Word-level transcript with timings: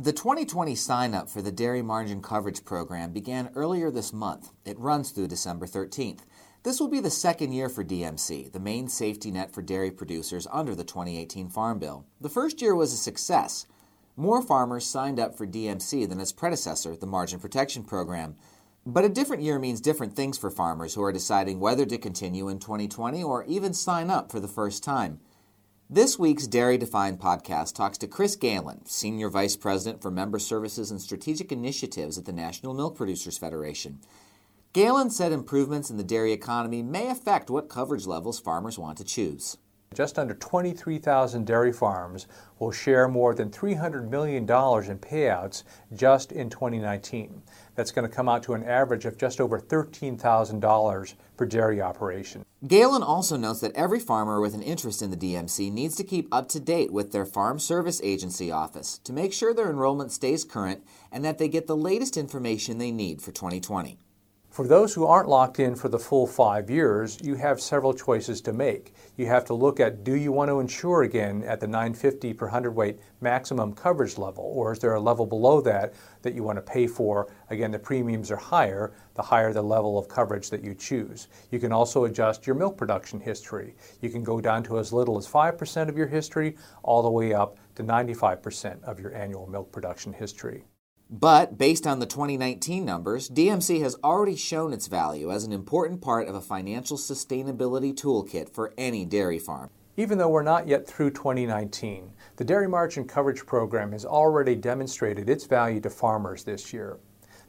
The 0.00 0.12
2020 0.12 0.76
sign 0.76 1.12
up 1.12 1.28
for 1.28 1.42
the 1.42 1.50
Dairy 1.50 1.82
Margin 1.82 2.22
Coverage 2.22 2.64
Program 2.64 3.12
began 3.12 3.50
earlier 3.56 3.90
this 3.90 4.12
month. 4.12 4.52
It 4.64 4.78
runs 4.78 5.10
through 5.10 5.26
December 5.26 5.66
13th. 5.66 6.20
This 6.62 6.78
will 6.78 6.86
be 6.86 7.00
the 7.00 7.10
second 7.10 7.50
year 7.50 7.68
for 7.68 7.82
DMC, 7.82 8.52
the 8.52 8.60
main 8.60 8.86
safety 8.86 9.32
net 9.32 9.52
for 9.52 9.60
dairy 9.60 9.90
producers 9.90 10.46
under 10.52 10.76
the 10.76 10.84
2018 10.84 11.48
Farm 11.48 11.80
Bill. 11.80 12.06
The 12.20 12.28
first 12.28 12.62
year 12.62 12.76
was 12.76 12.92
a 12.92 12.96
success. 12.96 13.66
More 14.16 14.40
farmers 14.40 14.86
signed 14.86 15.18
up 15.18 15.36
for 15.36 15.48
DMC 15.48 16.08
than 16.08 16.20
its 16.20 16.30
predecessor, 16.30 16.94
the 16.94 17.04
Margin 17.04 17.40
Protection 17.40 17.82
Program. 17.82 18.36
But 18.86 19.04
a 19.04 19.08
different 19.08 19.42
year 19.42 19.58
means 19.58 19.80
different 19.80 20.14
things 20.14 20.38
for 20.38 20.48
farmers 20.48 20.94
who 20.94 21.02
are 21.02 21.12
deciding 21.12 21.58
whether 21.58 21.84
to 21.84 21.98
continue 21.98 22.48
in 22.48 22.60
2020 22.60 23.20
or 23.24 23.42
even 23.46 23.74
sign 23.74 24.10
up 24.10 24.30
for 24.30 24.38
the 24.38 24.46
first 24.46 24.84
time. 24.84 25.18
This 25.90 26.18
week's 26.18 26.46
Dairy 26.46 26.76
Defined 26.76 27.18
podcast 27.18 27.74
talks 27.74 27.96
to 27.96 28.06
Chris 28.06 28.36
Galen, 28.36 28.84
Senior 28.84 29.30
Vice 29.30 29.56
President 29.56 30.02
for 30.02 30.10
Member 30.10 30.38
Services 30.38 30.90
and 30.90 31.00
Strategic 31.00 31.50
Initiatives 31.50 32.18
at 32.18 32.26
the 32.26 32.32
National 32.32 32.74
Milk 32.74 32.94
Producers 32.94 33.38
Federation. 33.38 34.00
Galen 34.74 35.08
said 35.08 35.32
improvements 35.32 35.88
in 35.88 35.96
the 35.96 36.04
dairy 36.04 36.32
economy 36.32 36.82
may 36.82 37.08
affect 37.08 37.48
what 37.48 37.70
coverage 37.70 38.06
levels 38.06 38.38
farmers 38.38 38.78
want 38.78 38.98
to 38.98 39.04
choose. 39.04 39.56
Just 39.98 40.16
under 40.16 40.34
23,000 40.34 41.44
dairy 41.44 41.72
farms 41.72 42.28
will 42.60 42.70
share 42.70 43.08
more 43.08 43.34
than 43.34 43.50
$300 43.50 44.08
million 44.08 44.42
in 44.44 44.46
payouts 44.46 45.64
just 45.92 46.30
in 46.30 46.48
2019. 46.48 47.42
That's 47.74 47.90
going 47.90 48.08
to 48.08 48.16
come 48.16 48.28
out 48.28 48.44
to 48.44 48.54
an 48.54 48.62
average 48.62 49.06
of 49.06 49.18
just 49.18 49.40
over 49.40 49.58
$13,000 49.58 51.14
per 51.36 51.46
dairy 51.46 51.82
operation. 51.82 52.44
Galen 52.64 53.02
also 53.02 53.36
notes 53.36 53.58
that 53.58 53.74
every 53.74 53.98
farmer 53.98 54.40
with 54.40 54.54
an 54.54 54.62
interest 54.62 55.02
in 55.02 55.10
the 55.10 55.16
DMC 55.16 55.72
needs 55.72 55.96
to 55.96 56.04
keep 56.04 56.32
up 56.32 56.48
to 56.50 56.60
date 56.60 56.92
with 56.92 57.10
their 57.10 57.26
Farm 57.26 57.58
Service 57.58 58.00
Agency 58.04 58.52
office 58.52 58.98
to 58.98 59.12
make 59.12 59.32
sure 59.32 59.52
their 59.52 59.68
enrollment 59.68 60.12
stays 60.12 60.44
current 60.44 60.86
and 61.10 61.24
that 61.24 61.38
they 61.38 61.48
get 61.48 61.66
the 61.66 61.76
latest 61.76 62.16
information 62.16 62.78
they 62.78 62.92
need 62.92 63.20
for 63.20 63.32
2020. 63.32 63.98
For 64.50 64.66
those 64.66 64.94
who 64.94 65.06
aren't 65.06 65.28
locked 65.28 65.60
in 65.60 65.76
for 65.76 65.88
the 65.88 65.98
full 65.98 66.26
five 66.26 66.68
years, 66.68 67.18
you 67.22 67.36
have 67.36 67.60
several 67.60 67.94
choices 67.94 68.40
to 68.40 68.52
make. 68.52 68.92
You 69.16 69.26
have 69.26 69.44
to 69.44 69.54
look 69.54 69.78
at 69.78 70.02
do 70.02 70.14
you 70.14 70.32
want 70.32 70.48
to 70.48 70.58
insure 70.58 71.02
again 71.02 71.44
at 71.44 71.60
the 71.60 71.68
950 71.68 72.32
per 72.32 72.48
hundredweight 72.48 72.98
maximum 73.20 73.72
coverage 73.72 74.18
level, 74.18 74.42
or 74.42 74.72
is 74.72 74.80
there 74.80 74.94
a 74.94 75.00
level 75.00 75.26
below 75.26 75.60
that 75.60 75.94
that 76.22 76.34
you 76.34 76.42
want 76.42 76.56
to 76.56 76.62
pay 76.62 76.86
for? 76.86 77.30
Again, 77.50 77.70
the 77.70 77.78
premiums 77.78 78.30
are 78.30 78.36
higher, 78.36 78.94
the 79.14 79.22
higher 79.22 79.52
the 79.52 79.62
level 79.62 79.98
of 79.98 80.08
coverage 80.08 80.50
that 80.50 80.64
you 80.64 80.74
choose. 80.74 81.28
You 81.50 81.60
can 81.60 81.70
also 81.70 82.06
adjust 82.06 82.46
your 82.46 82.56
milk 82.56 82.76
production 82.76 83.20
history. 83.20 83.76
You 84.00 84.10
can 84.10 84.24
go 84.24 84.40
down 84.40 84.64
to 84.64 84.78
as 84.78 84.92
little 84.92 85.18
as 85.18 85.28
5% 85.28 85.88
of 85.88 85.96
your 85.96 86.08
history, 86.08 86.56
all 86.82 87.02
the 87.02 87.10
way 87.10 87.32
up 87.32 87.58
to 87.76 87.84
95% 87.84 88.82
of 88.82 88.98
your 88.98 89.14
annual 89.14 89.46
milk 89.46 89.70
production 89.70 90.12
history. 90.12 90.64
But 91.10 91.56
based 91.56 91.86
on 91.86 92.00
the 92.00 92.06
2019 92.06 92.84
numbers, 92.84 93.30
DMC 93.30 93.80
has 93.80 93.96
already 94.04 94.36
shown 94.36 94.74
its 94.74 94.88
value 94.88 95.32
as 95.32 95.44
an 95.44 95.54
important 95.54 96.02
part 96.02 96.28
of 96.28 96.34
a 96.34 96.40
financial 96.42 96.98
sustainability 96.98 97.94
toolkit 97.94 98.50
for 98.50 98.74
any 98.76 99.06
dairy 99.06 99.38
farm. 99.38 99.70
Even 99.96 100.18
though 100.18 100.28
we're 100.28 100.42
not 100.42 100.68
yet 100.68 100.86
through 100.86 101.12
2019, 101.12 102.12
the 102.36 102.44
Dairy 102.44 102.68
Margin 102.68 103.06
Coverage 103.06 103.46
Program 103.46 103.92
has 103.92 104.04
already 104.04 104.54
demonstrated 104.54 105.30
its 105.30 105.46
value 105.46 105.80
to 105.80 105.88
farmers 105.88 106.44
this 106.44 106.74
year. 106.74 106.98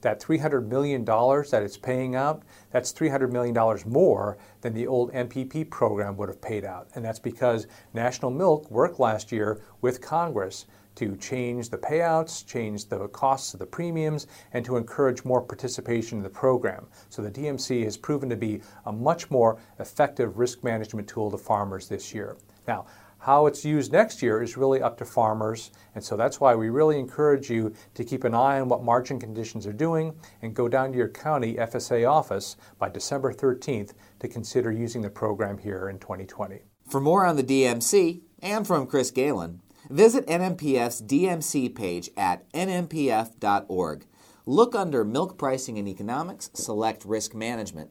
That 0.02 0.22
$300 0.22 0.68
million 0.68 1.04
that 1.04 1.62
it's 1.64 1.78
paying 1.78 2.16
out, 2.16 2.44
that's 2.72 2.94
$300 2.94 3.32
million 3.32 3.56
more 3.86 4.38
than 4.62 4.74
the 4.74 4.88
old 4.88 5.12
MPP 5.14 5.70
program 5.70 6.16
would 6.18 6.30
have 6.30 6.42
paid 6.42 6.66
out. 6.66 6.88
And 6.96 7.04
that's 7.04 7.20
because 7.20 7.68
National 7.94 8.32
Milk 8.32 8.70
worked 8.72 9.00
last 9.00 9.32
year 9.32 9.62
with 9.82 10.02
Congress 10.02 10.66
to 10.96 11.16
change 11.16 11.70
the 11.70 11.78
payouts, 11.78 12.46
change 12.46 12.88
the 12.88 13.08
costs 13.10 13.54
of 13.54 13.60
the 13.60 13.66
premiums, 13.66 14.28
and 14.52 14.66
to 14.66 14.76
encourage 14.76 15.24
more 15.24 15.42
participation 15.42 16.18
in 16.18 16.24
the 16.24 16.30
program. 16.30 16.88
So 17.10 17.22
the 17.22 17.32
DMC 17.32 17.86
has 17.86 17.96
proven 17.96 18.30
to 18.30 18.36
be 18.36 18.62
a 18.86 18.92
much 18.92 19.32
more 19.32 19.58
effective 19.80 20.38
risk 20.38 20.62
management 20.62 21.08
tool 21.08 21.32
to 21.32 21.38
farmers 21.38 21.88
this 21.88 22.14
year. 22.14 22.36
Now, 22.68 22.86
how 23.20 23.46
it's 23.46 23.64
used 23.64 23.92
next 23.92 24.22
year 24.22 24.42
is 24.42 24.58
really 24.58 24.82
up 24.82 24.98
to 24.98 25.06
farmers, 25.06 25.72
and 25.94 26.04
so 26.04 26.18
that's 26.18 26.40
why 26.40 26.56
we 26.56 26.70
really 26.70 26.98
encourage 26.98 27.50
you 27.50 27.74
to 27.94 28.04
keep 28.04 28.24
an 28.24 28.34
eye 28.34 28.60
on 28.60 28.70
what 28.70 28.84
margin 28.84 29.20
conditions 29.20 29.68
are 29.68 29.74
doing 29.74 30.16
and 30.42 30.56
go 30.56 30.68
down 30.68 30.92
to 30.92 30.98
your 30.98 31.10
county 31.10 31.56
FSA 31.56 32.10
office 32.10 32.56
by 32.78 32.90
December 32.90 33.34
13th 33.34 33.94
to 34.20 34.28
consider 34.28 34.72
using 34.72 35.02
the 35.02 35.10
program 35.10 35.58
here 35.58 35.90
in 35.90 36.00
2020. 36.00 36.62
For 36.90 37.00
more 37.00 37.26
on 37.26 37.36
the 37.36 37.44
DMC 37.44 38.22
and 38.42 38.66
from 38.66 38.88
Chris 38.88 39.12
Galen, 39.12 39.62
Visit 39.90 40.28
NMPF's 40.28 41.02
DMC 41.02 41.74
page 41.74 42.12
at 42.16 42.48
nmpf.org. 42.52 44.06
Look 44.46 44.76
under 44.76 45.04
Milk 45.04 45.38
Pricing 45.38 45.80
and 45.80 45.88
Economics, 45.88 46.52
select 46.54 47.06
Risk 47.06 47.34
Management. 47.34 47.90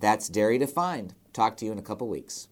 That's 0.00 0.28
Dairy 0.28 0.56
Defined. 0.56 1.14
Talk 1.34 1.58
to 1.58 1.66
you 1.66 1.72
in 1.72 1.78
a 1.78 1.82
couple 1.82 2.08
weeks. 2.08 2.48